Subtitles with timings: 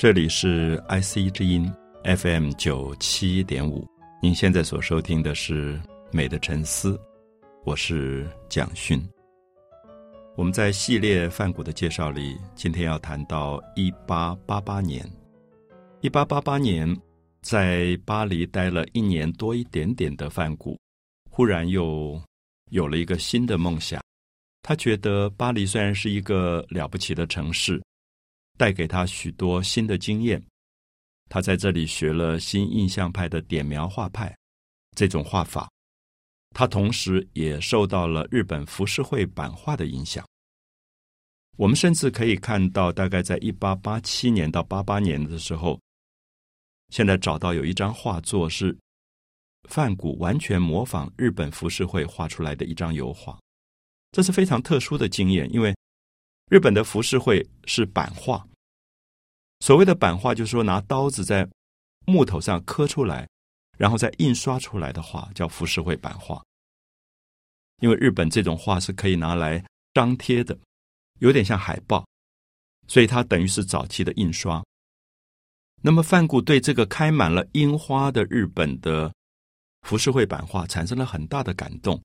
[0.00, 1.70] 这里是 IC 之音
[2.04, 3.86] FM 九七点五，
[4.22, 5.76] 您现在所收听的是
[6.10, 6.92] 《美的沉思》，
[7.66, 8.98] 我是蒋勋。
[10.36, 15.06] 我们在系列梵谷的介绍里，今天要谈到一八八八年。
[16.00, 16.96] 一八八八年，
[17.42, 20.78] 在巴黎待了一年多一点点的梵谷，
[21.28, 22.18] 忽然又
[22.70, 24.00] 有了一个新的梦想。
[24.62, 27.78] 他觉得巴黎虽然是一个了不起的城市，
[28.60, 30.42] 带给他许多新的经验。
[31.30, 34.36] 他在这里学了新印象派的点描画派
[34.94, 35.66] 这种画法。
[36.50, 40.22] 他同时也受到了日本浮世绘版画的影响。
[41.56, 45.80] 我们甚至可以看到，大概在一八八七年到八八年的时候，
[46.90, 48.76] 现在找到有一张画作是
[49.70, 53.38] 范谷完全模仿日本浮世绘画出来的一张油画。
[54.12, 55.74] 这是非常特殊的经验，因为
[56.50, 58.46] 日本的浮世绘是版画。
[59.60, 61.48] 所谓的版画，就是说拿刀子在
[62.06, 63.28] 木头上刻出来，
[63.78, 66.42] 然后再印刷出来的画，叫浮世绘版画。
[67.80, 70.58] 因为日本这种画是可以拿来张贴的，
[71.20, 72.06] 有点像海报，
[72.88, 74.62] 所以它等于是早期的印刷。
[75.82, 79.10] 那么范谷对这个开满了樱花的日本的
[79.82, 81.98] 浮世绘版画产生了很大的感动。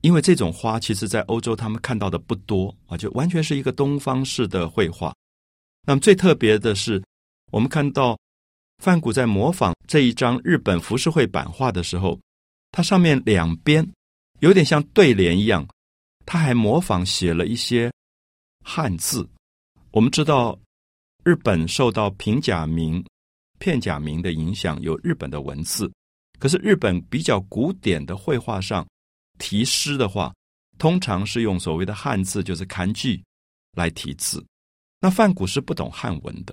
[0.00, 5.14] 因为这种花，其实在欧洲他们看到的不多啊，就完全是一个东方式的绘画。
[5.86, 7.02] 那么最特别的是，
[7.52, 8.18] 我们看到
[8.82, 12.18] 范谷在模仿这一张日本浮世绘版画的时候，
[12.72, 13.88] 它上面两边
[14.40, 15.66] 有点像对联一样，
[16.26, 17.90] 他还模仿写了一些
[18.64, 19.26] 汉字。
[19.92, 20.58] 我们知道，
[21.24, 23.02] 日本受到平假名、
[23.60, 25.90] 片假名的影响，有日本的文字，
[26.40, 28.84] 可是日本比较古典的绘画上。
[29.38, 30.34] 题诗的话，
[30.78, 33.22] 通常是用所谓的汉字，就是刊句
[33.76, 34.44] 来题字。
[35.06, 36.52] 那范古是不懂汉文的，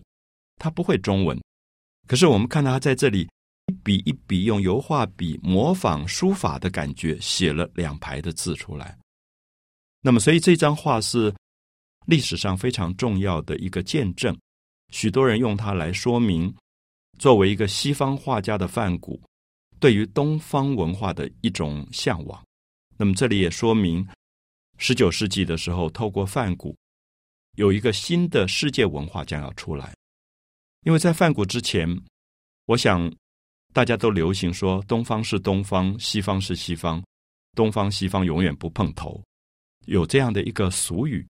[0.58, 1.36] 他不会中文。
[2.08, 3.28] 可是我们看到他在这里
[3.66, 8.96] 一笔一笔用油画笔模仿书法的感觉，写了两排的字出来。
[10.02, 11.34] 那么，所以这张画是
[12.06, 14.38] 历史上非常重要的一个见证。
[14.92, 16.53] 许多人用它来说明，
[17.18, 19.19] 作为一个西方画家的范谷，
[19.80, 22.40] 对于东方文化的一种向往。
[22.97, 24.08] 那么这里也说明，
[24.78, 26.78] 十九世纪的时候，透过梵谷，
[27.53, 29.94] 有一个新的世界文化将要出来。
[30.81, 31.88] 因为在梵谷之前，
[32.66, 33.12] 我想
[33.74, 37.03] 大家都流行说东方是东方，西方是西方，
[37.56, 39.22] 东方西方永远不碰头，
[39.86, 41.25] 有这样的一个俗语。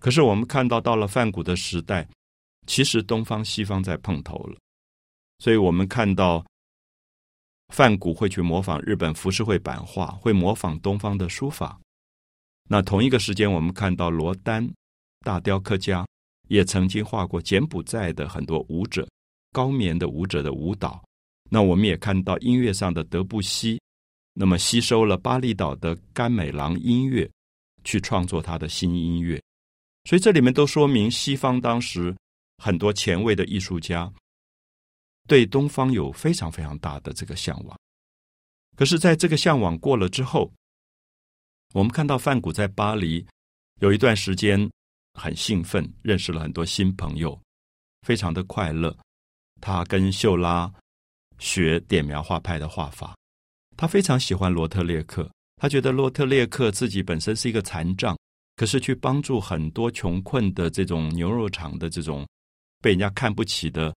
[0.00, 2.08] 可是我们看到，到了梵谷的时代，
[2.66, 4.56] 其实东方西方在碰头了。
[5.38, 6.44] 所以我们看到。
[7.68, 11.80] 梵谷会去模仿日本浮世绘版画，会模仿东方的书法。
[12.68, 14.70] 那同一个时间，我们看到罗丹
[15.22, 16.06] 大雕刻家
[16.48, 19.08] 也曾经画过柬埔寨的很多舞者，
[19.52, 21.02] 高棉的舞者的舞蹈。
[21.50, 23.80] 那我们也看到音乐上的德布西，
[24.34, 27.30] 那么吸收了巴厘岛的甘美郎音乐，
[27.84, 29.40] 去创作他的新音乐。
[30.04, 32.14] 所以这里面都说明西方当时
[32.58, 34.12] 很多前卫的艺术家。
[35.28, 37.78] 对东方有非常非常大的这个向往，
[38.76, 40.52] 可是，在这个向往过了之后，
[41.74, 43.24] 我们看到范谷在巴黎
[43.80, 44.68] 有一段时间
[45.14, 47.38] 很兴奋，认识了很多新朋友，
[48.06, 48.96] 非常的快乐。
[49.60, 50.72] 他跟秀拉
[51.38, 53.16] 学点描画派的画法，
[53.76, 58.16] 他非常喜欢罗特列克，他觉得罗特列克自己本身是一个残障，
[58.56, 62.26] 可是去帮助很多穷困的这种牛肉厂的这种
[62.80, 63.94] 被人家看不起的。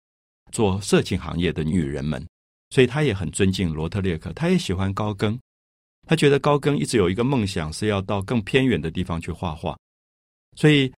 [0.52, 2.24] 做色情行业的女人们，
[2.70, 5.40] 所以他也很尊敬罗特列克，他也喜欢高更，
[6.06, 9.76] 他觉得高更一直有一个梦想是要到更偏远的地方去画画，
[10.56, 10.94] 所以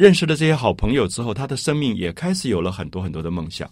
[0.00, 3.70] 认识了这些好朋友之后，他的生命也开始有了很多很多的梦想。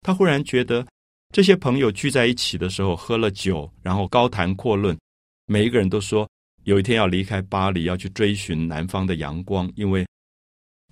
[0.00, 0.84] 他忽然觉得
[1.32, 4.98] 这些朋友聚在一起的时候，喝了酒，然后高谈阔论，
[5.46, 6.28] 每一个人都说
[6.64, 10.04] 有一天要离开巴黎，要去追寻南方的阳光，因为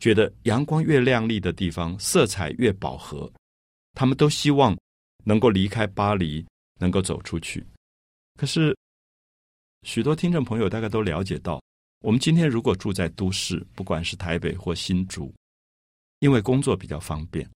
[0.01, 3.29] 觉得阳光越亮丽的地方，色彩越饱和。
[3.93, 4.79] 他们都希望
[5.25, 6.47] 能够离开巴黎，
[6.79, 7.67] 能够走出去。
[8.39, 8.73] 可是，
[9.83, 11.61] 许多听众朋友大概都了解到，
[12.07, 15.35] 我们今天如果住在都市，不管是台北或新竹，
[16.21, 17.51] 因为工作比较方便，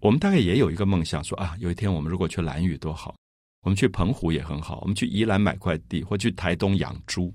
[0.00, 3.16] 我们大概也有一个梦想，说啊，有一天我们如果去兰屿多好，
[3.62, 7.34] 我们去澎湖也很好，我们去宜兰买块地，或去台东养猪。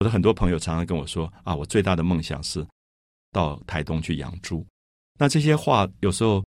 [0.00, 2.62] 我的很多朋友常常跟我说啊，我最大的梦想是
[3.32, 4.66] 到台东去养猪。
[5.18, 6.44] 那这些话有时候。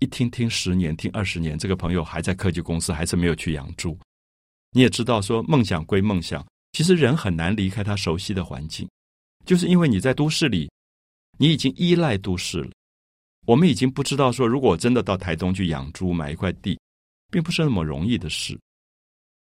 [0.00, 3.96] 一听听十年，听二十年，这个朋友还在科技公司，还是没有去养猪。
[4.72, 6.44] 你也知道，说梦想归梦想，
[6.76, 8.86] 其实人很难离开他熟悉的环境，
[9.46, 10.70] 就是因为你在都市里，
[11.38, 12.70] 你已经依赖都市了，
[13.46, 16.78] 我们已经不知道说，如果真的到台东去养猪，买一块地，
[17.32, 18.60] 并不是那么容易的事。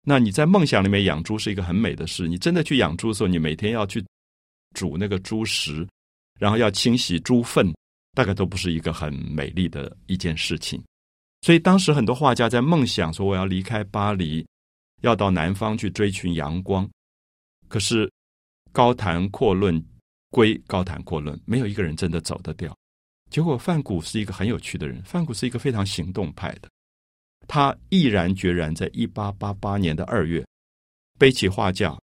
[0.05, 4.00] 那你在梦想里面养猪是一个很美的事，你真的去养猪的时候，你每天要去
[4.76, 5.84] 煮那个猪食，
[6.38, 7.75] 然后要清洗猪粪，
[8.14, 10.81] 大概都不是一个很美丽的一件事情。
[11.40, 14.46] 所以当时很多画家在梦想说，我要离开巴黎，
[15.00, 16.88] 要到南方去追寻阳光。
[17.68, 18.10] 可是
[18.72, 19.82] 高谈阔论
[20.30, 22.76] 归高谈阔论，没有一个人真的走得掉。
[23.30, 25.02] 结果，范谷是一个很有趣的人。
[25.02, 26.68] 范谷是一个非常行动派的，
[27.48, 30.46] 他毅然决然在一八八八年的二月，
[31.18, 31.98] 背起画架，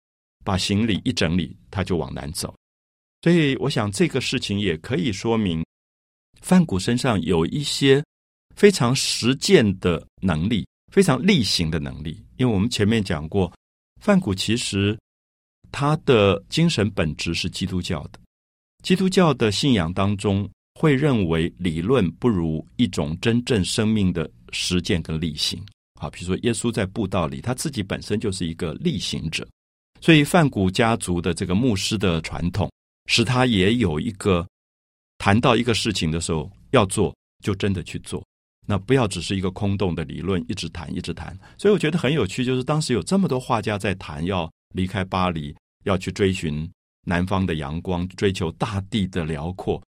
[0.44, 2.56] 把行李一整理，他就往南走。
[3.22, 5.63] 所以，我想这个事情也可以说明，
[6.42, 8.04] 范谷身上有一些
[8.56, 12.25] 非常实践的能力，非常例行的能力。
[12.38, 13.54] 因为我们前面讲过，
[14.02, 14.98] 范谷其实
[15.72, 18.20] 他的精神本质是基督教的，
[18.84, 20.50] 基督教的信仰当中。
[20.74, 25.62] 会认为理论不如一种真正生命的实践跟例行。
[26.00, 29.48] 好，比如说耶稣在布道里，他自己本身就是一个例行者，
[30.00, 32.72] 所以范古家族的这个牧师的传统，
[33.06, 34.48] 使他也有一个
[35.20, 37.14] 谈到一个事情的时候要做，
[37.44, 38.26] 就真的去做，
[38.66, 41.38] 那不要只是一个空洞的理论，一直谈一直谈。
[41.60, 46.70] 所以我觉得很有趣，就是当时有这么多画家在谈要离开巴黎，要去追寻
[47.04, 49.82] 南方的阳光，追求大地的辽阔。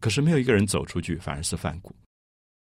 [0.00, 1.94] 可是没有一个人走出去，反而是范谷。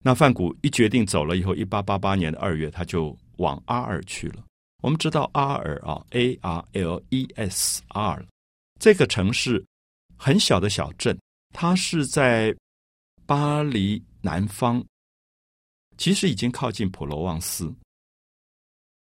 [0.05, 4.43] 那范谷一决定走了以后，一八八八年的二月，他就往阿尔去了。
[4.81, 8.25] 我们知道阿尔啊，A R L E S R
[8.79, 9.65] 这个城市
[10.17, 11.17] 很小的小镇，
[11.53, 12.53] 它是在
[13.25, 14.83] 巴黎南方，
[15.97, 17.73] 其实已经靠近普罗旺斯，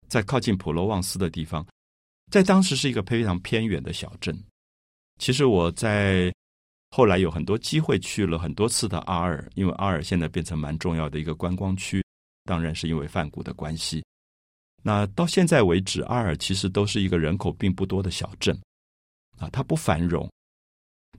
[0.06, 1.66] 在靠近普罗旺斯的地方，
[2.30, 4.38] 在当时是一个非常偏远的小镇。
[5.18, 6.32] 其实我在。
[6.92, 12.04] 后来有很多机会去了很多次的阿尔，因为阿尔现在变成蛮重要的一个观光区，
[12.46, 14.04] 当然是因为泛谷的关系。
[14.82, 18.60] 那到现在为止，阿尔其实都是一个人口并不多的小镇，
[19.38, 20.28] 啊，它不繁荣。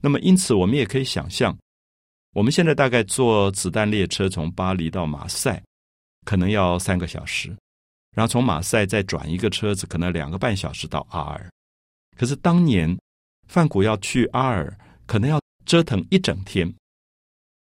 [0.02, 1.56] 那么因此，我们也可以想象，
[2.34, 5.62] 我们现在大概坐子弹列车从巴黎到马赛，
[6.26, 7.56] 可能要三个小时，
[8.14, 11.50] 然后从马赛再转一个车子，可能两个半小时到阿尔。
[12.16, 12.96] 可是当年
[13.48, 14.76] 范谷要去阿尔，
[15.06, 15.40] 可能要。
[15.64, 16.74] 折腾一整天，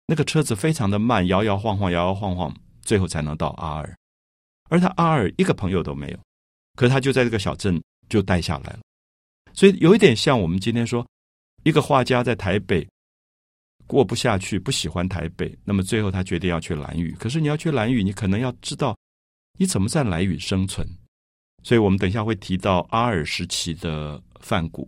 [0.08, 2.52] 那个车子非常的慢，摇摇晃晃，摇摇晃晃，
[2.82, 3.96] 最后才能到阿尔。
[4.68, 6.18] 而他阿尔一个朋友都没有，
[6.74, 8.80] 可是他就在这个小镇就待下来了。
[9.52, 11.06] 所以有一点像我们今天说，
[11.62, 12.84] 一个画家在台北
[13.86, 17.12] 过不下去，不喜欢台北，那么最后他决定要去蓝屿。
[17.12, 18.98] 可是你要去蓝屿，你可能要知道
[19.58, 20.86] 你怎么在蓝雨生存。
[21.62, 24.86] 所以我们等一下会提到阿尔时期的梵谷，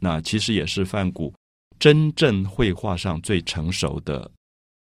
[0.00, 1.32] 那其实也是梵谷。
[1.78, 4.28] 真正绘画上最成熟的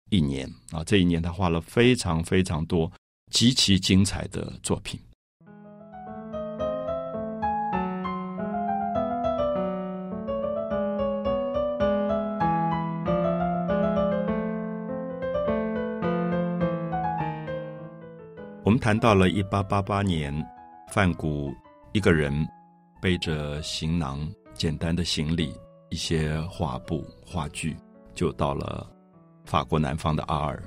[0.08, 2.90] 一年啊，这一年他画了非常非常多
[3.32, 5.00] 极其精彩的作品。
[18.86, 20.32] 谈到了一八八八年，
[20.92, 21.52] 范谷
[21.90, 22.32] 一个人
[23.02, 25.52] 背着行囊，简单的行李。
[25.90, 27.76] 一些画布、话剧，
[28.14, 28.88] 就到了
[29.44, 30.62] 法国南方的阿尔。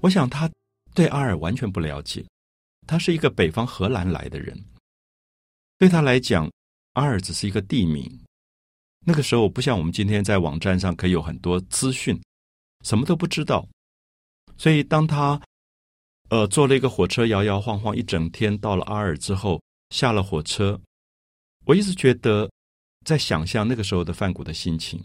[0.00, 0.50] 我想他
[0.94, 2.24] 对阿尔完全不了解，
[2.86, 4.58] 他是一个北方荷兰来的人，
[5.76, 6.50] 对他来讲，
[6.94, 8.10] 阿尔只是一个地名。
[9.04, 12.18] 那个时候不像我们今天在网站上可以有很多资讯，
[12.82, 13.68] 什么都不知道。
[14.56, 15.38] 所以当他
[16.28, 20.80] 呃坐了一个火车，摇摇晃晃一整天，到了阿尔之后，下了火车，
[21.64, 22.50] 我一直觉得。
[23.04, 25.00] 在想象那个时候的范谷的心情，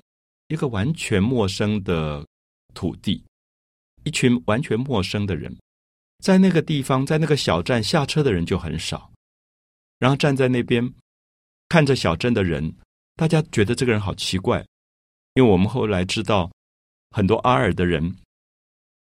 [0.48, 2.26] 一个完全陌生的
[2.74, 3.24] 土地，
[4.06, 5.56] 一群完全陌生的人，
[6.18, 9.12] 在那个地方，在那个小站下车的人就很少，
[10.00, 10.92] 然后站在那边
[11.70, 12.76] 看着小镇的人，
[13.16, 14.66] 大家觉得这个人好奇怪，
[15.36, 16.52] 因为我们后来知道
[17.12, 18.16] 很多阿尔的人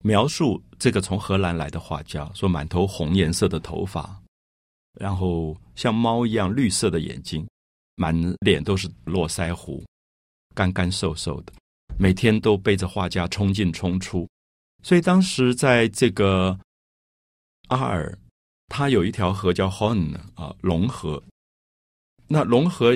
[0.03, 4.21] 描述这个从荷兰来的画家，说满头红颜色的头发，
[4.99, 7.47] 然后像猫一样绿色的眼睛。
[7.99, 9.83] 满脸都是络腮胡，
[10.53, 11.53] 干干瘦瘦的，
[11.97, 14.29] 每天都背着画家冲进冲出。
[14.83, 16.55] 所以当时在这个
[17.69, 18.15] 阿尔，
[18.67, 21.23] 它有一条河叫 Horn 啊，龙河。
[22.27, 22.95] 那龙河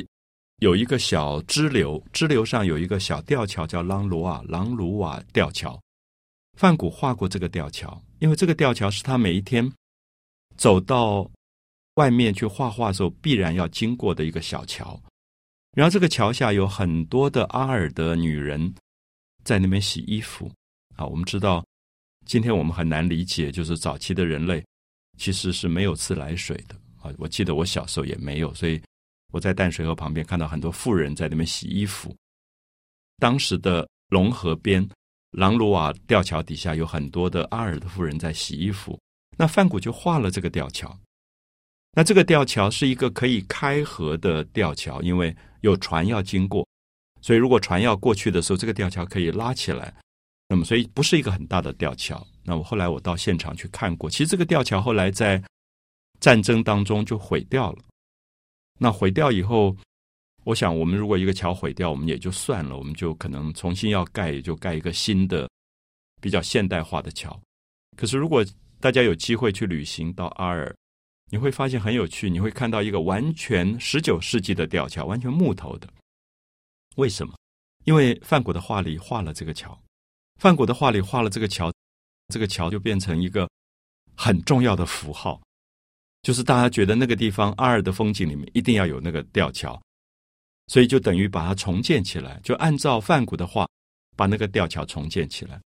[0.58, 5.82] 有一个小支流，支流上有一个小吊桥叫朗卢瓦朗卢瓦吊桥。
[6.62, 9.68] 范谷画过这个吊桥，因为这个吊桥是他每一天
[10.56, 11.28] 走到。
[11.96, 14.98] 外面去画画的时候，必然要经过的一个小桥，
[15.74, 18.74] 然后这个桥下有很多的阿尔的女人
[19.44, 20.50] 在那边洗衣服。
[20.96, 21.64] 啊，我们知道
[22.26, 24.64] 今天我们很难理解，就是早期的人类
[25.18, 27.14] 其实是没有自来水的啊。
[27.18, 28.82] 我记得我小时候也没有，所以
[29.34, 32.16] 我在淡水河旁边看到很多富人在那边洗衣服。
[33.18, 34.90] 当时的龙河边，
[35.32, 39.00] 朗鲁瓦吊桥底下有很多的阿尔的夫人在洗衣服，
[39.38, 40.98] 那范古就画了这个吊桥。
[41.94, 46.68] 那这个吊桥是一个可以开河的吊桥，因为有船要经过，
[47.22, 49.94] 所以如果船要过去的时候，这个吊桥可以拉起来。
[50.50, 52.26] 那么，所以不是一个很大的吊桥。
[52.44, 55.42] 那我后来我到现场去看过，其实这个吊桥后来在
[56.20, 57.80] 战争当中就毁掉了。
[58.78, 59.76] 那毁掉以后，
[60.44, 65.50] 我想我们如果一个桥毁掉，我们也就算了，我们就可能重新要盖，也就盖一个新的
[66.20, 67.40] 比较现代化的桥。
[67.96, 68.44] 可是如果
[68.80, 70.76] 大家有机会去旅行到阿尔，
[71.30, 75.88] 你会发现很有趣，你会看到一个完全十九世纪的吊桥，完全木头的。
[76.96, 77.36] 为什么？
[77.86, 79.80] 因为梵谷的画里画了这个桥。
[80.40, 81.72] 范古的画里画了这个桥，
[82.30, 83.48] 这个桥就变成一个
[84.16, 85.40] 很重要的符号，
[86.24, 89.80] 就是大家觉得那个地方阿尔的风景里面一定要有那个吊桥，
[90.72, 93.68] 所以就等于把它重建起来，就按照范古的画
[94.16, 95.60] 把那个吊桥重建起来。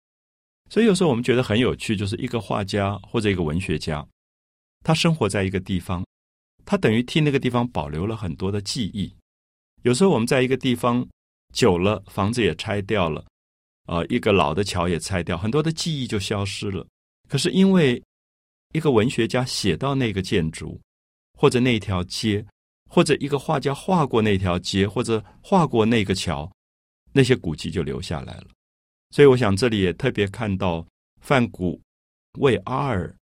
[0.70, 4.06] 所以有时候我们觉得很有趣，就是一个画家或者一个文学家，
[4.84, 6.06] 他生活在一个地方，
[6.64, 9.12] 他等于替那个地方保留了很多的记忆。
[9.82, 11.04] 有时候我们在一个地方
[11.52, 13.26] 久了，房子也拆掉了。
[13.86, 16.86] 啊，一个老的桥也拆掉，很多的记忆就消失了。
[17.28, 18.00] 可是因为
[18.72, 20.80] 一个文学家写到那个建筑，
[21.36, 22.46] 或者那条街，
[22.94, 26.52] 或者一个画家画过那条街，或者画过那个桥，
[27.10, 28.48] 那些古迹就留下来了。
[29.08, 30.86] 所以我想这里也特别看到
[31.22, 31.80] 梵谷
[32.38, 33.16] 为阿尔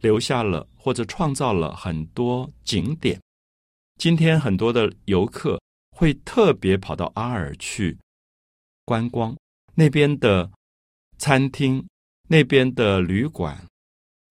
[0.00, 3.18] 留下了或者创造了很多景点。
[3.96, 5.58] 今天很多的游客
[5.96, 7.96] 会特别跑到阿尔去
[8.84, 9.34] 观光。
[9.74, 10.50] 那边的
[11.16, 11.82] 餐厅，
[12.28, 13.66] 那边的旅馆，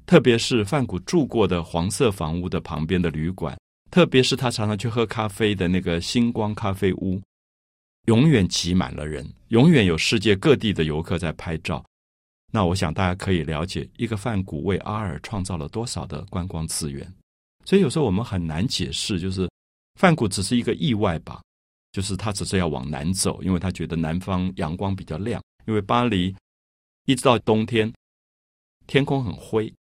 [0.05, 3.57] 特别是范谷住过的黄色房屋的旁边的旅馆，
[3.91, 7.21] 特别是他常常去喝咖啡的那个星光咖啡屋，
[8.07, 11.86] 永远挤满了人，永远有世界各地的游客在拍照。
[12.53, 17.05] 那我想大家可以了解，一个范谷为阿尔创造了多少的观光资源。
[17.65, 19.50] 所以有时候我们很难解释，就是
[20.00, 21.41] 范谷只是一个意外吧。
[21.91, 25.43] 就是他只是要往南走，因为他觉得南方阳光比较亮。
[25.67, 26.33] 因为巴黎
[27.05, 27.93] 一直到冬天，
[28.88, 29.71] 天空很灰，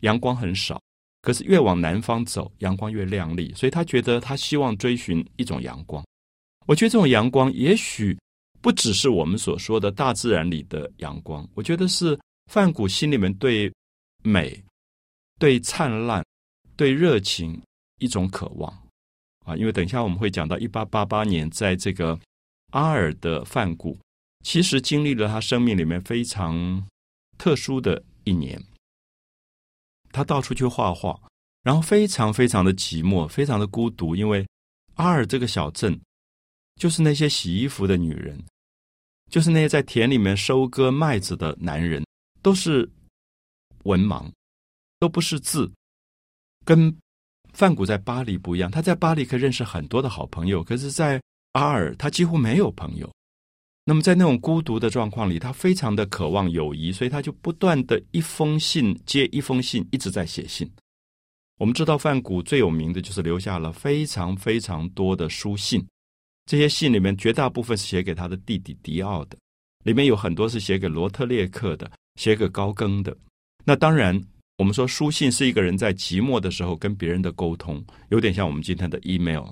[0.00, 0.82] 阳光很少。
[1.22, 6.04] 可是越往南方走，阳光越亮丽，所以他觉得他希望追寻一种阳光。
[6.66, 8.18] 我觉得这种阳光也许
[8.60, 12.18] 不只是我们所说的大自然里的阳光，我觉得是
[12.50, 13.72] 范古心里面对
[14.24, 14.62] 美、
[15.38, 16.24] 对灿烂、
[16.76, 17.60] 对热情
[17.98, 18.72] 一种渴望。
[19.44, 22.18] 啊，因为等一下我们会讲到一八八八年，在这个
[22.70, 23.98] 阿尔的梵谷，
[24.44, 26.86] 其实经历了他生命里面非常
[27.38, 28.60] 特殊的一年。
[30.12, 31.18] 他到处去画画，
[31.62, 34.46] 然后非常非常的寂寞，非常的孤独，因为
[34.94, 35.98] 阿尔这个小镇，
[36.76, 38.40] 就是那些洗衣服的女人，
[39.30, 42.04] 就是那些在田里面收割麦子的男人，
[42.42, 42.88] 都是
[43.84, 44.30] 文盲，
[45.00, 45.68] 都不识字，
[46.64, 46.94] 跟。
[47.54, 51.20] 范古在巴黎不一样，他在巴黎可以认识很多的好朋友，可是，在
[51.52, 53.12] 阿尔他几乎没有朋友。
[53.84, 60.70] 那么，在那种孤独的状况里，他非常的渴望友谊，所以他就不断的一封信接一封信，一直在写信。
[61.58, 65.84] 我们知道，范古最有名的就是留下了非常非常多的书信，
[66.46, 69.36] 这些信里面绝大部分是写给他的弟弟迪奥的，
[69.84, 73.16] 里面有很多是写给罗特列克的，写给高更的。
[73.64, 74.22] 那当然。
[74.58, 79.48] 我们说书信是一个人在寂寞的时候跟别人的沟通，有点像我们今天的 email，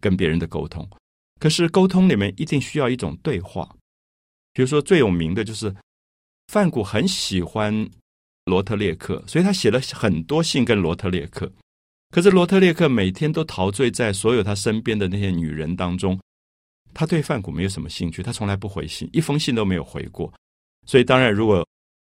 [0.00, 0.88] 跟别人的沟通。
[1.38, 3.68] 可是沟通里面一定需要一种对话。
[4.52, 5.74] 比如说最有名的就是
[6.48, 7.88] 范古很喜欢
[8.46, 11.50] 罗特列克，所以他写了很多信跟罗特列克。
[12.10, 16.18] 可是罗特列克每天都陶醉在所有他身边的那些女人当中，
[16.94, 20.32] 他对范古没有什么兴趣，他从来不回信，一封信都没有回过。
[20.86, 21.66] 所以当然如果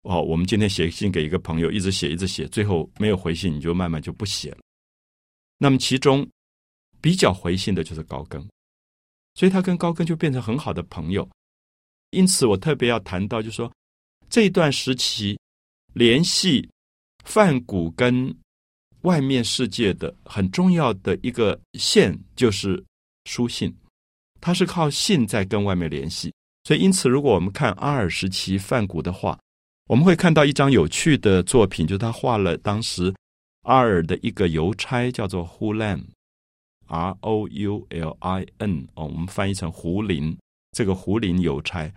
[0.02, 4.58] 哦，我们今天写信给一个朋友，一直写，一直写，最后没有回信，你就慢慢就不写了。
[5.58, 6.26] 那么其中
[7.00, 8.46] 比较回信的就是高更，
[9.38, 11.28] 所以他跟高更就变成很好的朋友。
[12.10, 13.72] 因此，我特别要谈到，就是说
[14.28, 15.38] 这一段时期
[15.92, 16.68] 联系
[17.24, 18.36] 梵谷跟
[19.02, 22.84] 外面世界的很重要的一个线就是
[23.26, 23.72] 书信，
[24.40, 26.34] 他是靠信在跟外面联系。
[26.64, 29.38] 所以，因此，如果我们看阿尔时期梵谷的话，
[29.86, 33.14] 我们会看到一张有趣的作品，就是他画了当时
[33.62, 36.04] 阿尔的一个邮差，叫做胡兰
[36.88, 38.88] （R O U L I N）。
[38.94, 40.36] 哦，我们翻译成胡林，
[40.72, 41.92] 这个胡林邮差。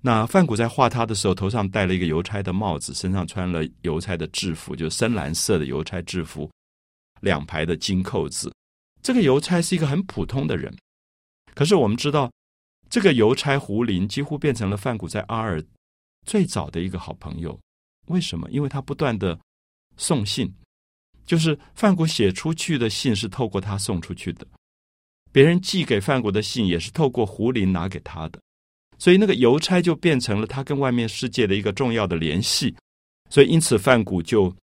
[0.00, 6.50] 那范谷在画他的时候，头上戴了一个邮差的帽子，身上穿了邮差的制服，就深蓝色的邮差制服，
[7.20, 8.52] 两排的金扣子。
[9.02, 10.74] 这个邮差是一个很普通的人，
[11.54, 12.30] 可是我们知道，
[12.90, 15.62] 这个邮差胡林几乎变成了范谷在阿尔
[16.26, 17.58] 最早的一个好朋友。
[18.08, 18.50] 为什么？
[18.50, 19.38] 因为他不断的
[19.96, 20.54] 送信，
[21.26, 24.46] 就是范谷写出去的信是透过他送出去的，
[25.32, 28.38] 别人寄给范谷的信也是透过胡林拿给他的。
[28.98, 32.74] 所以那个邮差就变成了他跟外面世界的一个重要的联系，
[33.28, 34.54] 所以因此范谷就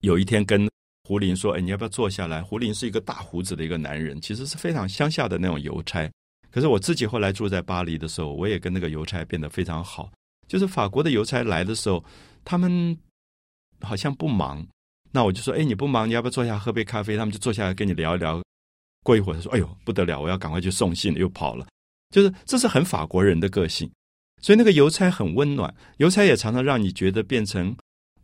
[0.00, 0.70] 有一天跟
[1.04, 6.08] 胡林说：“哎，你要不要坐下来？”胡林是一个大胡子的一个男人，其实是非常乡下的那种邮差。
[6.50, 10.10] 可是我自己后来住在巴黎的时候，我也跟那个邮差变得非常好。
[10.46, 12.02] 就是法国的邮差来的时候，
[12.44, 12.96] 他们
[13.80, 14.66] 好像不忙，
[15.10, 18.42] 那我就说：“哎，你不忙，你要不要坐下喝杯咖啡？”他们就坐下来跟你聊一聊。
[19.02, 21.66] 过一会儿他说：“哎呦，不得了，我要赶快去送信，又跑了。”
[22.10, 23.90] 就是这是很法国人的个性，
[24.42, 27.74] 所以那个邮差很温暖，邮差也常常让你觉得变成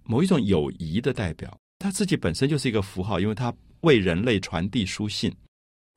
[0.05, 1.57] 某一种友谊的代表。
[1.79, 5.35] 他自己本身就是一个符号，因为他为人类传递书信。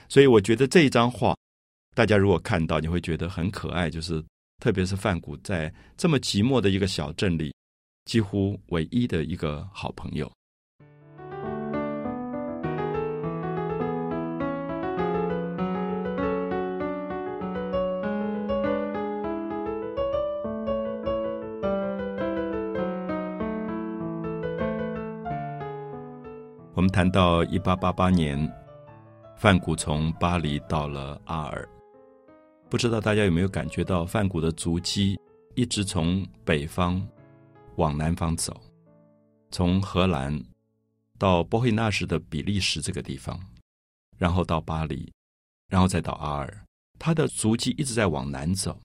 [0.10, 1.36] 所以我觉得这一张画，
[1.96, 3.90] 大家如果看到，你会觉得很可爱。
[3.90, 4.24] 就是
[4.62, 7.54] 特别是范谷在这么寂寞的一个小镇里，
[8.06, 10.32] 几乎唯一的一个好朋友。
[26.98, 28.52] 谈到一八八八年，
[29.36, 31.70] 范谷从巴黎到了阿尔，
[32.72, 35.16] 不知道大家有没有感觉到范谷的足迹
[35.54, 37.08] 一直从北方
[37.76, 38.60] 往南方走，
[39.52, 40.44] 从荷兰
[41.20, 43.40] 到波黑纳什的比利时这个地方，
[44.18, 45.14] 然后到巴黎，
[45.70, 46.66] 然后再到阿尔，
[46.98, 48.76] 他的足迹一直在往南走。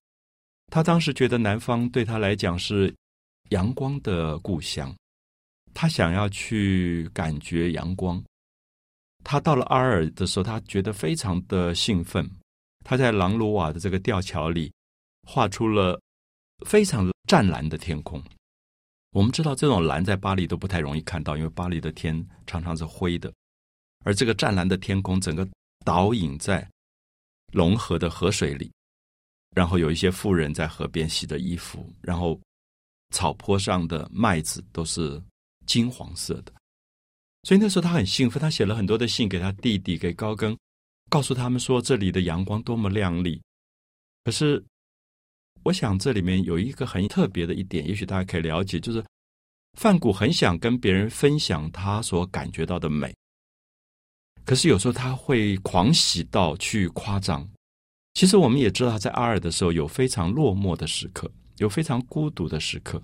[0.70, 2.94] 他当时觉得南方对他来讲是
[3.48, 4.94] 阳光的故乡。
[5.74, 8.22] 他想要去感觉阳光。
[9.24, 12.28] 他到了阿尔的时候，他觉得非常的兴奋。
[12.84, 14.72] 他在朗鲁瓦的这个吊桥里
[15.22, 16.00] 画出了
[16.66, 18.20] 非常湛蓝的天空。
[19.10, 23.32] 我们知道这种蓝在巴黎都不太容易看到，因为巴黎的天常常是灰的。
[24.04, 25.48] 而这个湛蓝的天空，整个
[25.84, 26.68] 倒影在
[27.52, 28.72] 龙河的河水里，
[29.54, 32.40] 然后有一些妇人在河边洗着衣服，然后
[33.10, 35.22] 草坡上的麦子都是。
[35.66, 36.52] 金黄色的，
[37.44, 40.56] 所以那时候他很兴奋，他写了很多的信给他弟弟，给高更，
[41.08, 43.40] 告诉他们说这里的阳光多么亮丽。
[44.24, 44.64] 可是，
[45.64, 49.04] 我想这里面有一个很特别的一点，也许大家可以了解，就是
[49.78, 53.14] 范谷很想跟别人分享他所感觉到的美，
[54.44, 57.48] 可是有时候他会狂喜到去夸张。
[58.14, 63.02] 其实我们也知道，在阿尔的时候有非常落寞的时刻，有非常孤独的时刻。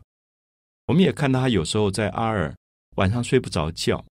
[0.88, 2.52] 我们也看到他有时候在阿尔
[2.96, 4.02] 晚上睡不着觉，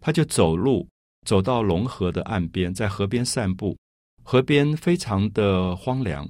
[0.00, 0.88] 他就走路
[1.26, 3.76] 走到龙河的岸边，在河边散步。
[4.24, 6.26] 河边非常的荒凉，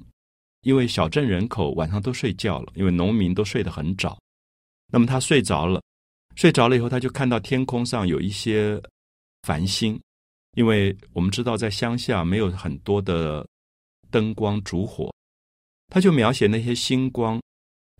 [0.63, 4.19] 因为小镇人口晚上都睡觉了，因为农民都睡得很早。
[4.91, 5.81] 那么他睡着了，
[6.35, 8.81] 睡着了以后，他就看到天空上有一些
[9.43, 9.97] 繁星，
[10.57, 13.47] 因为我们知道在乡下没有很多的
[14.11, 15.09] 灯光烛火，
[15.87, 17.41] 他就描写那些星光。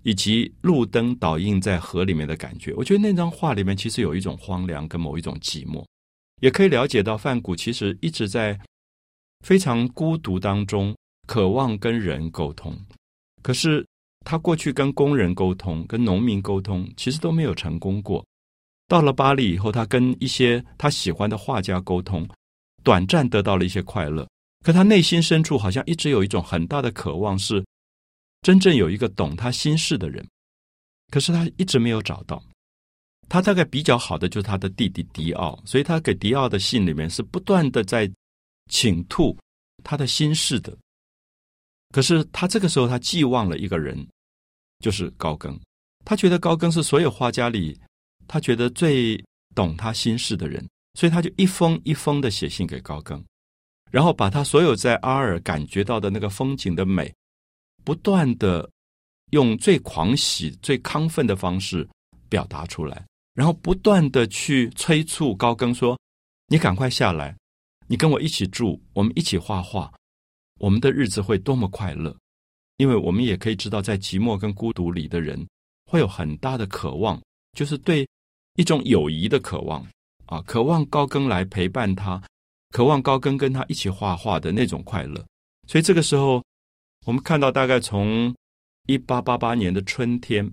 [0.03, 5.83] 以及路灯倒映在河里面的感觉，我觉得那张画里面其实有一种荒凉跟某一种寂寞，
[6.41, 8.59] 也可以了解到范谷其实一直在
[9.45, 12.77] 非常孤独当中，渴望跟人沟通。
[13.41, 13.85] 可是
[14.25, 18.25] 他过去跟工人沟通、跟农民沟通，其实都没有成功过。
[18.89, 22.27] 到了巴黎以后，他跟一些他喜欢的画家沟通，
[22.83, 24.27] 短暂得到了一些快乐。
[24.65, 27.63] 可他内心深处好像一直有一种很大的渴望是。
[28.43, 30.23] 真正有一个懂他心事的人，
[31.09, 32.43] 可是他一直没有找到。
[33.29, 38.07] 他大概比较好的就是他的弟弟迪奥，所以他给迪奥的信里面是不断的在
[38.69, 39.35] 倾吐
[39.83, 40.77] 他的心事的。
[41.91, 44.05] 可是他这个时候他寄望了一个人，
[44.79, 45.57] 就是高更。
[46.03, 47.79] 他觉得高更是所有画家里
[48.27, 49.23] 他觉得最
[49.55, 53.23] 懂他心事的人，所以他就一封一封的写信给高更，
[53.89, 57.11] 然后把他所有在阿尔感觉到的那个风景的美。
[57.83, 58.69] 不断的
[59.31, 61.87] 用最狂喜、最亢奋的方式
[62.29, 65.99] 表达出来，然后不断的去催促高更说
[66.47, 67.35] ：“你赶快下来，
[67.87, 69.91] 你跟我一起住，我们一起画画，
[70.59, 72.15] 我们的日子会多么快乐！”
[72.77, 75.45] 因为我们也可以知道，在寂寞跟孤独里的人
[75.85, 77.21] 会有很大的渴望，
[77.57, 78.07] 就是对
[78.55, 79.85] 一种友谊的渴望
[80.25, 82.21] 啊，渴望高更来陪伴他，
[82.71, 85.23] 渴望高更跟他一起画画的那种快乐。
[85.67, 86.43] 所以这个时候。
[87.05, 88.33] 我们看到，大概从
[88.87, 90.49] 一八八八年的春天，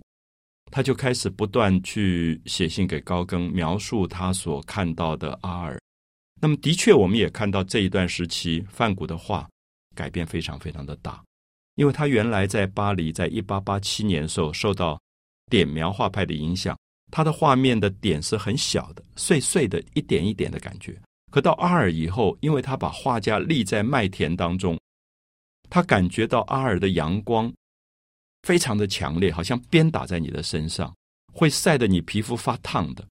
[0.73, 5.81] 他就开始不断去写信给高更，描述他所看到的阿尔。
[6.41, 9.49] 那么，的确，我们也看到这一段时期，范谷的画
[9.95, 11.23] 改变非常非常的大，
[11.77, 15.01] 因为他原来在巴黎，在一八八七年时候受到
[15.49, 16.77] 点描画派的影响，
[17.13, 21.01] 他的画面的点是很小的、碎碎的，一点一点的感觉。
[21.31, 24.77] 可到阿尔以后，因为他把画家立在麦田当中，
[25.71, 27.51] 他感觉到阿尔的阳光
[28.43, 30.95] 非常的强烈，好像鞭打在你的身上，
[31.33, 33.07] 会晒得你皮肤发烫的。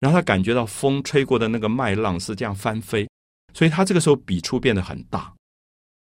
[0.00, 3.06] 然后他感觉到风吹过的那个麦浪是这样翻飞，
[3.52, 5.32] 所以他这个时候笔触变得很大。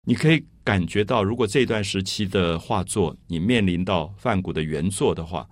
[0.08, 5.48] 你可以感觉到，如果这段时期的画作你面临到梵谷的原作的话，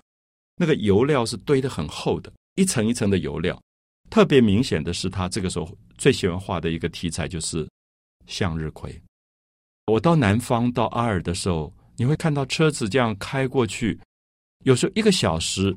[0.56, 3.62] 那个油料是堆得很厚的，一层一层的油料。
[4.10, 7.68] 特别明显的是，他这个时候最喜欢画的一个题材就是
[8.26, 9.00] 向日葵。
[9.88, 14.00] 我到南方到阿尔的时候，你会看到车子这样开过去，
[14.66, 15.76] 有时候一个小时。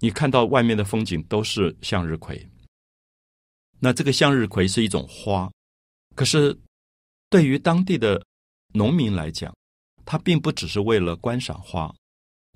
[0.00, 2.48] 你看到外面的风景都是向日葵，
[3.80, 5.50] 那这个向日葵是一种花，
[6.14, 6.56] 可是
[7.28, 8.24] 对于当地的
[8.72, 9.52] 农民来讲，
[10.04, 11.92] 它并不只是为了观赏花，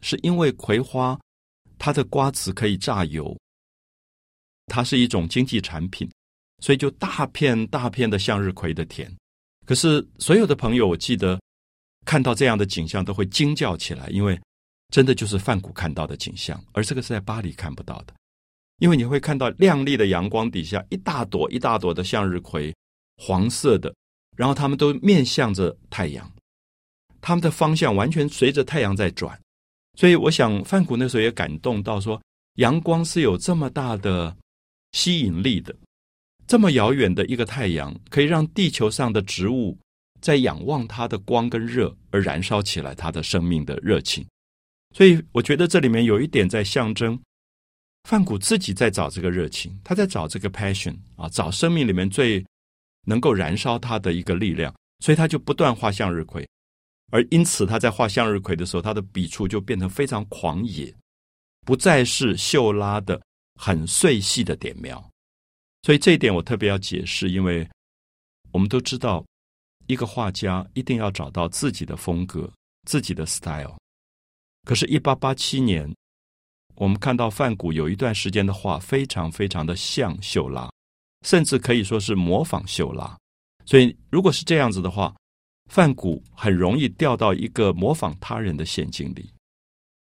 [0.02, 1.18] 是因为葵花
[1.80, 3.36] 它的瓜子可以榨油，
[4.66, 6.08] 它是一种经济产品，
[6.60, 9.12] 所以就大片大片的向日葵的田。
[9.64, 11.40] 可是所有的朋友，我记得
[12.04, 14.40] 看到这样的景象都会惊叫起来，因为。
[14.92, 18.12] 真的就是梵谷看到的景象，而这个是在巴黎看不到的，
[18.78, 22.70] 因为你会看到亮丽的阳光底下一大朵一大朵的向日葵，
[23.16, 23.90] 黄色的，
[24.36, 26.30] 然后它们都面向着太阳，
[27.22, 29.40] 它们的方向完全随着太阳在转，
[29.98, 32.20] 所以我想梵谷那时候也感动到说，
[32.56, 34.36] 阳光是有这么大的
[34.92, 35.74] 吸引力的，
[36.52, 39.78] 这么遥远的一个太阳可以让地球上的植物
[40.20, 44.22] 在仰望它的光跟热而燃烧起来它的生命的热情。
[44.94, 47.18] 所以我觉得这里面有一点在象征，
[48.04, 52.44] 范谷自己在找这个热情，他在找这个 passion 啊，找生命里面最
[53.06, 56.46] 能够燃烧他的一个力量，所以他就不断画向日葵，
[57.10, 60.94] 而因此他在画向日葵的时候，他的笔触就变成非常狂野，
[61.64, 63.18] 不再是秀拉的
[63.58, 65.02] 很碎细的点描。
[65.82, 67.68] 所以这一点我特别要解释，因为
[68.52, 69.24] 我们都知道，
[69.86, 72.50] 一个画家一定要找到自己的风格，
[72.86, 73.76] 自己的 style。
[74.64, 75.92] 可是，一八八七年，
[76.76, 80.70] 我们看到范谷有一段时间的画非常非常的像秀拉，
[81.26, 83.18] 甚至可以说是模仿秀拉。
[83.66, 85.12] 所以，如果是这样子的话，
[85.68, 89.32] 范谷很容易掉到一个模仿他人的陷阱里。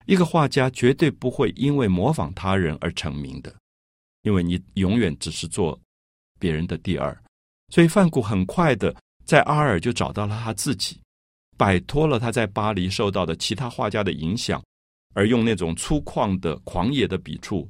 [0.05, 3.53] 一个画家绝对不会因为模仿他人而成名的，
[4.25, 5.79] 因为你永远只是做
[6.37, 7.15] 别人的第二。
[7.69, 10.99] 所以，梵谷很快的在阿尔就找到了他自己。
[11.57, 14.61] 摆脱了他在巴黎受到的其他画家的影响，
[15.13, 17.65] 而用那种粗犷的狂野的笔触，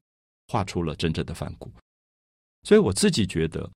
[0.48, 1.72] 画出了真正的梵谷。
[2.64, 3.72] 所以我自己觉得，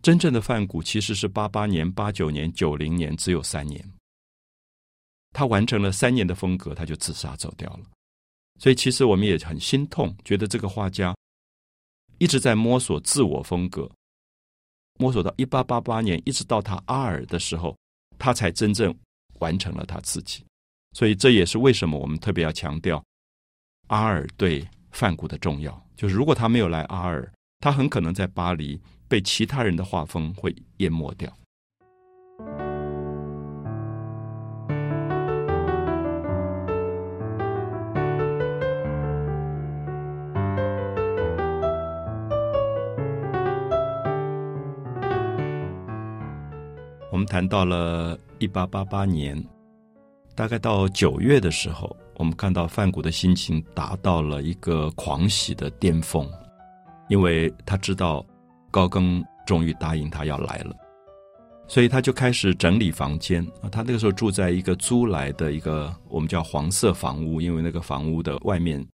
[0.00, 3.86] 真正的梵谷其实是八八年、八九年、九零年，只有三年。
[5.32, 7.84] 他完成了三年的风格，他就自杀走掉了。
[8.58, 11.14] 所以其实我们也很心痛，觉得这个画家
[12.20, 13.90] 一直在摸索自我风格，
[15.00, 17.76] 摸索到一八八八年，一直到他阿尔的时候，
[18.16, 18.96] 他才真正。
[19.40, 20.44] 完成了他自己，
[20.92, 23.02] 所以这也是为什么我们特别要强调
[23.86, 25.82] 阿尔对梵谷的重要。
[25.96, 28.78] 就是如果他没有来阿尔，他很可能在巴黎
[29.08, 31.34] 被其他人的画风会淹没掉。
[47.40, 48.18] 谈到了。
[48.38, 49.42] 一八八八年，
[50.34, 56.26] 大概到九月的时候，我们看到范谷的心情达到了一个狂喜的巅峰，
[57.08, 58.24] 因为他知道
[58.70, 60.76] 高更终于答应他要来了，
[61.66, 63.68] 所以他就开始整理房间啊。
[63.70, 68.86] 他那个时候住在一个租来的一个我们叫黄色房屋，因为那个房屋的外面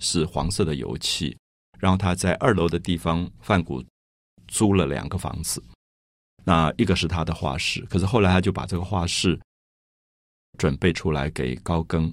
[0.00, 1.36] 是黄色的油漆。
[1.78, 3.84] 然后他在二楼的地方，范谷
[4.48, 5.62] 租了两个房子。
[6.46, 9.40] 那一个是他的画室，可是后来他就把这个画室
[10.58, 12.12] 准备出来给高更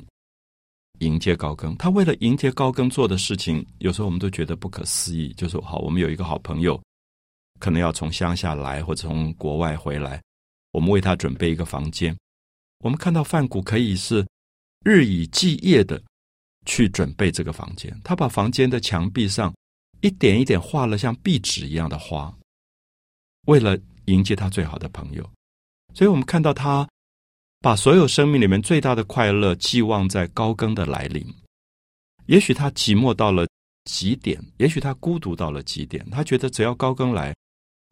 [0.99, 1.75] 迎接高更。
[1.75, 5.33] 他为了迎接高更做的事情，有时候我们都觉得不可思议。
[5.33, 6.81] 就说好，我们有一个好朋友，
[7.59, 10.21] 可能要从乡下来或者从国外回来，
[10.71, 12.15] 我们为他准备一个房间。
[12.79, 14.25] 我们看到范谷可以是
[14.85, 16.01] 日以继夜的
[16.65, 17.93] 去准备这个房间。
[18.01, 19.53] 他把房间的墙壁上
[19.99, 22.33] 一点一点画了像壁纸一样的花，
[23.47, 23.77] 为了。
[24.11, 25.29] 迎接他最好的朋友，
[25.93, 26.87] 所以我们看到他
[27.59, 31.25] 把所有生命里面最大的快乐寄望在高更的来临。
[32.27, 33.47] 也许他寂寞到了
[33.85, 37.35] 极点，也许他孤独到了极点，他觉得只要高更来，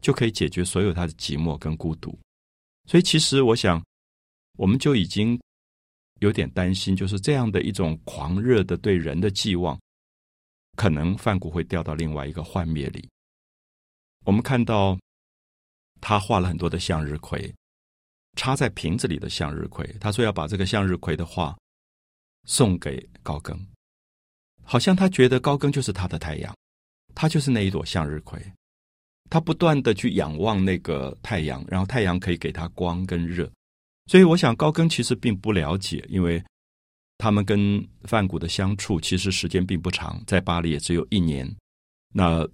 [0.02, 2.16] 就可以解决所有他的寂寞跟孤独。
[2.86, 3.82] 所以，其实我想，
[4.56, 5.38] 我们就已经
[6.20, 9.78] 有点担心，就是这样的一种狂热的对人的寄望，
[10.76, 13.08] 可能范谷会掉到另外一个幻灭里。
[14.24, 14.98] 我们看到
[16.00, 17.52] 他画了很多的向日葵，
[18.36, 19.86] 插在瓶子里的向日葵。
[20.00, 21.56] 他说要把这个向日葵的画
[22.44, 23.58] 送给高更，
[24.62, 26.56] 好像他觉得高更就是他的太阳，
[27.14, 28.40] 他就是那一朵向日葵。
[29.28, 33.48] 他不断的去仰望那个太阳，然后太阳可以给他光跟热。
[34.06, 36.42] 所以我想高更其实并不了解，因为
[37.16, 41.48] 他们跟范谷的相处其实时间并不长，在巴黎也只有一年。
[42.12, 42.44] 那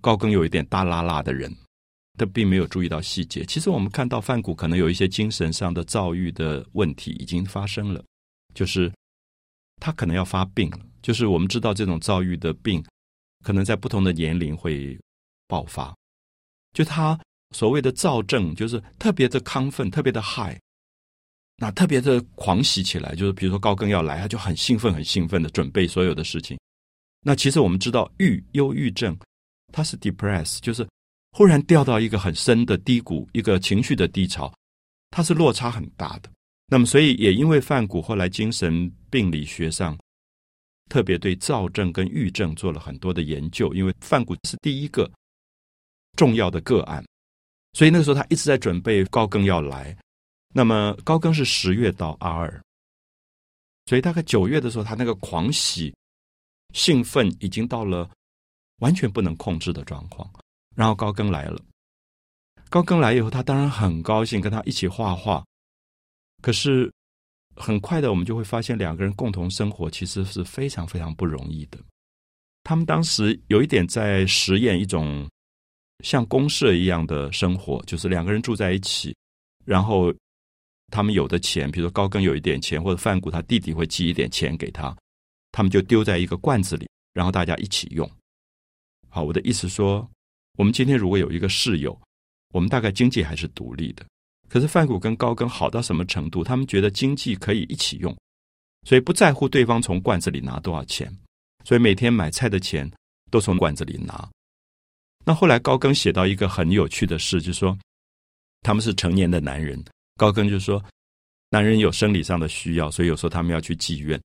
[0.00, 1.52] 高更有一点大拉拉的人，
[2.18, 3.44] 他并没有注意到细节。
[3.44, 8.04] 其实我们看到范谷可能有一些精神上的躁郁的问题已经发生了，
[8.54, 8.92] 就是
[9.80, 10.80] 他可能要发病了。
[11.00, 12.84] 就是我们知道这种躁郁的病，
[13.44, 14.98] 可能在不同的年龄会
[15.46, 15.94] 爆发。
[16.74, 17.18] 就他
[17.52, 20.60] 所谓的躁症，就是特别的亢奋，特别的嗨，
[21.56, 23.14] 那特别的狂喜起来。
[23.14, 26.58] 就是比如说高更要来，他就很兴奋，很兴奋的准备所有的事情。
[27.22, 29.16] 那其实我们知道，郁忧郁症。
[29.70, 30.88] 他是 depress，就是
[31.38, 34.52] 忽然掉到一个很深的低谷，一个情绪的低潮，
[35.08, 36.28] 它是落差很大的。
[36.66, 39.96] 那么，所以也因为范谷后来精神病理学上
[40.90, 45.08] 特别对躁症跟郁症做了很多的研究，因为范谷是第一个
[46.16, 47.06] 重要的个案，
[47.74, 49.96] 所以那个时候他一直在准备高更要来。
[50.52, 52.60] 那么高更是十月到阿二，
[53.86, 55.94] 所以大概九月的时候，他那个狂喜、
[56.74, 58.10] 兴奋已经到了。
[58.80, 60.28] 完全不能控制的状况，
[60.78, 61.60] 然后高更来了。
[62.70, 65.44] 高更来以后，他当然很高兴，跟他一起画画。
[66.40, 66.88] 可是
[67.56, 71.78] 很快的，我们就会发现，两个人共同生活其实是非常非常不容易的。
[72.62, 75.28] 他们当时有一点在实验一种
[76.04, 79.12] 像公社一样的生活，就是两个人住在一起，
[79.64, 80.14] 然后
[80.92, 84.96] 他们有的钱，比如说高更有一点钱，或者范谷他弟弟会寄一点钱给他，
[85.50, 88.08] 他们就丢在一个罐子里，然后大家一起用。
[89.08, 90.08] 好，我的意思说，
[90.58, 91.96] 我们今天如果有一个室友，
[92.52, 94.04] 我们大概经济还是独立的。
[94.48, 96.42] 可是范谷跟高更好到什么程度？
[96.42, 98.12] 他们觉得经济可以一起用，
[98.82, 101.16] 所以不在乎对方从罐子里拿多少钱，
[101.64, 102.90] 所以每天买菜的钱
[103.30, 104.28] 都从罐子里拿。
[105.24, 107.78] 那后来高更写到一个很有趣的事，就是说
[108.62, 109.80] 他们是成年的男人，
[110.16, 110.84] 高更就说
[111.50, 114.20] 男人有生理上的需要，所以有时候他们要去妓院，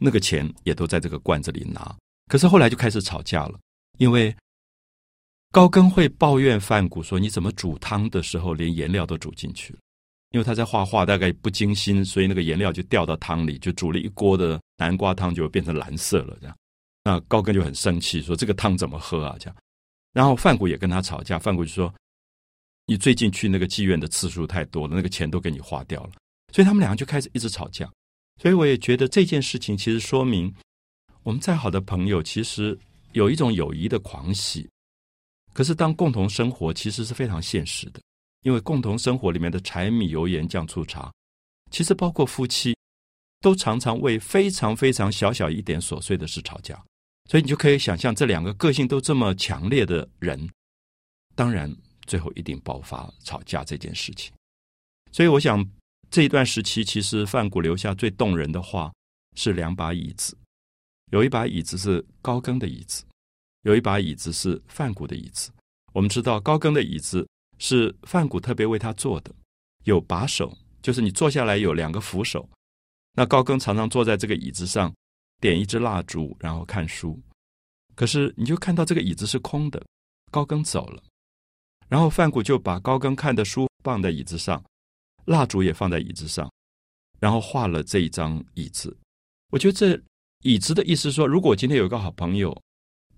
[0.00, 1.96] 那个钱也都在这个罐子里拿。
[2.28, 3.58] 可是后来就开始吵架了。
[3.96, 4.32] 因为
[5.50, 9.78] 高更会抱怨范谷说：“你怎么煮汤的时候连颜料都煮进去了？”
[10.30, 16.36] 因为他在画画，大概不精心，所以那个颜料就掉到汤里，就煮了一锅的南瓜汤就变成蓝色了。
[16.40, 16.56] 这样，
[17.04, 19.56] 那高更就很生气，说：“这个汤怎么喝啊？”这样，
[20.12, 21.92] 然后范谷也跟他吵架，范谷就说
[22.86, 26.10] ：“你最近去那个妓院的次数太多了，那个钱都给你花掉了。”
[26.52, 27.90] 所以他们两个就开始一直吵架。
[28.40, 30.54] 所以我也觉得这件事情其实说明，
[31.22, 32.78] 我们再好的朋友，其实。
[33.12, 34.68] 有一种友谊的狂喜，
[35.58, 38.00] 可是当共同生活其实是非常现实的，
[38.42, 41.12] 因为共同生活里面的柴米油盐酱醋茶，
[41.72, 42.76] 其实包括夫妻，
[43.40, 46.80] 都常常为非常非常小小一点琐碎的事吵架，
[47.28, 50.48] 所以你就可以想象这两个个性都这么强烈的人，
[51.34, 51.68] 当然
[52.06, 54.32] 最后一定爆发吵架这件事情。
[55.10, 55.68] 所以我想
[56.08, 58.92] 这一段时期，其实范谷留下最动人的话
[59.34, 60.38] 是两把椅子。
[61.10, 63.02] 有一把椅子是高更的椅子，
[63.62, 65.50] 有一把椅子是范谷的椅子。
[65.92, 67.26] 我们知道高更的椅子
[67.58, 69.34] 是范谷特别为他做的，
[69.84, 72.48] 有把手，就是你坐下来有两个扶手。
[73.14, 74.94] 那高更常常坐在这个椅子上，
[75.40, 77.20] 点一支蜡烛，然后看书。
[77.94, 79.84] 可是你就看到这个椅子是空的，
[80.30, 81.02] 高更走了，
[81.88, 84.64] 然后范谷就把高更看的书放在椅子上，
[85.24, 86.50] 蜡烛也放在椅子上，
[87.18, 88.96] 然后画了这一张椅子。
[89.50, 90.02] 我觉得这。
[90.44, 92.56] 椅子的意思说，如果今天有一个好朋友，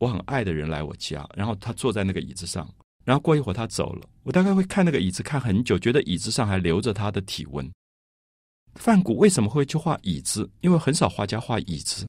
[0.01, 2.69] 我很爱的人来我家，然后他坐在那个椅子上，
[3.05, 7.71] 然后过一会儿他走了，我大概会看那个椅子看很久，觉得椅子上还留着他的体温。
[8.77, 10.51] 范谷为什么会去画椅子？
[10.63, 12.09] 因为很少画家画椅子，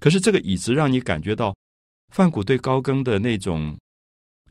[0.00, 1.54] 可是这个椅子让你感觉到
[2.12, 3.78] 范谷对高更的那种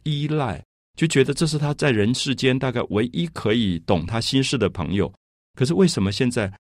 [0.04, 0.64] 依赖，
[0.96, 5.14] 就觉得这是他在人世间大概唯一可以懂他心事的朋友。
[5.56, 6.52] 可是为什么现在？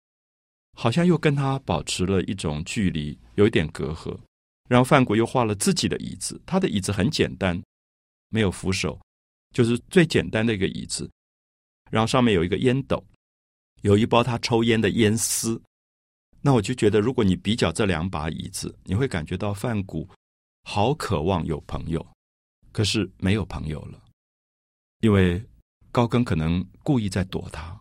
[0.79, 4.15] 好像又跟他保持了一种距离，有一点隔阂。
[4.69, 7.61] 然后范谷又画了自己的椅子，他的椅子很简单，
[8.29, 9.01] 没有扶手，
[9.55, 11.11] 就是最简单的一个椅子。
[11.91, 13.03] 然后上面有一个烟斗，
[13.83, 15.61] 有一包他抽烟的烟丝。
[16.43, 20.09] 那我就觉得，如果你比较这两把椅子，你会感觉到范谷
[20.63, 22.05] 好渴望有朋友，
[22.73, 24.01] 可是没有朋友了，
[25.01, 25.43] 因为
[25.91, 27.77] 高更可能故意在躲他。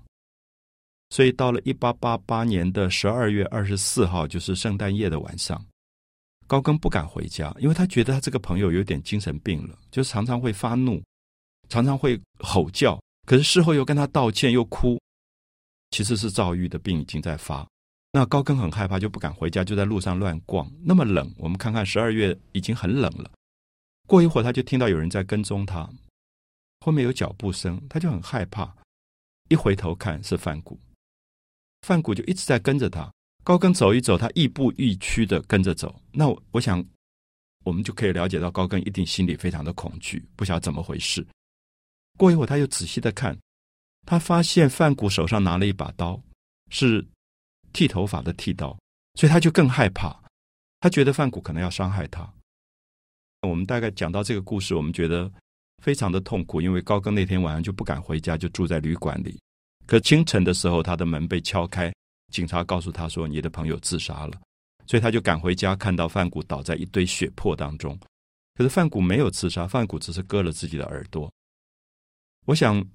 [1.10, 5.64] 所以到了一八八八年的十二月二十四号，就是圣诞夜的晚上，
[6.48, 11.02] 高更不敢回家，因为他觉得他这个朋友有点精神病了，就常常会发怒，
[11.70, 15.00] 常常会吼叫，可是事后又跟他道歉又哭，
[15.92, 17.68] 其实是躁郁的病已经在发。
[18.12, 20.72] 那高更很害怕，就不敢回家，就在路上乱逛。
[20.84, 23.30] 那么冷，我们看看十二月已经很冷了。
[24.08, 25.90] 过一会儿，他就听到有人在跟踪他，
[26.82, 28.76] 后面有脚步声，他就很害怕。
[29.50, 30.80] 一回头看，是范谷。
[31.82, 33.12] 范谷就一直在跟着他。
[33.46, 35.96] 高更走一走，他亦步亦趋的跟着走。
[36.12, 36.84] 那我我想，
[37.64, 41.26] 我们就可以了解到，高更一定心里非常的恐惧，不晓得怎么回事。
[42.18, 43.38] 过一会儿，他又仔细的看，
[44.06, 46.22] 他发现范谷手上拿了一把刀，
[46.70, 47.06] 是。
[47.72, 48.70] 剃头发的剃刀，
[49.16, 50.18] 所以他就更害怕。
[50.80, 52.34] 他觉得范谷可能要伤害他。
[53.42, 55.30] 我们大概讲到这个故事，我们觉得
[55.84, 59.38] 非常的痛苦，因为高更那天晚上就不敢回家，就住在旅馆里。
[59.86, 61.94] 可清晨的时候，他的门被敲开，
[62.32, 64.34] 警察告诉他说：“你的朋友自杀了。”
[64.88, 67.98] 所以他就赶回家，看到范谷倒在一堆血泊当中。
[68.56, 71.32] 可是范谷没有自杀，范谷只是割了自己的耳朵。
[72.46, 72.86] 我想，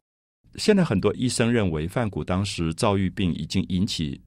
[0.54, 4.20] 现在很多医生认为范谷当时躁郁病已经引起。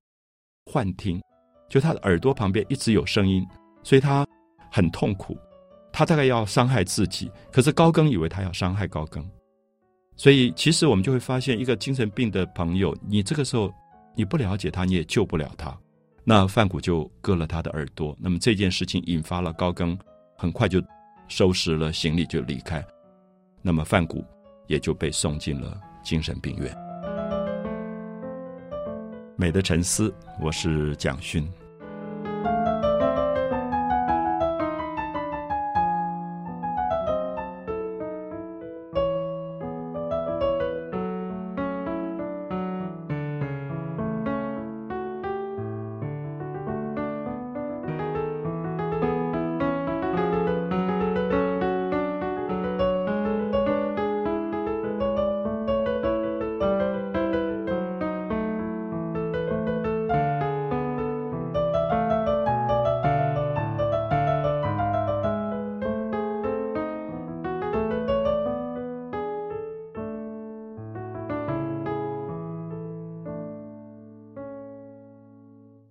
[0.66, 1.22] 幻听，
[1.70, 3.46] 就他的耳朵旁边一直有声音，
[3.84, 4.26] 所以他
[4.72, 5.38] 很痛苦。
[5.92, 9.24] 他大概要伤害自己，可是高更以为他要伤害高更，
[10.16, 13.72] 所以其实我们就会发现，一个精神病的朋友，你这个时候
[14.16, 15.76] 你不了解他，你也救不了他。
[16.24, 19.98] 那范谷就割了他的耳朵，那么这件事情引发了高更，
[20.38, 20.82] 很快就
[21.28, 22.86] 收拾了行李就离开，
[23.62, 24.24] 那么范谷
[24.68, 26.76] 也就被送进了精神病院。
[29.36, 31.46] 美的沉思，我是蒋勋。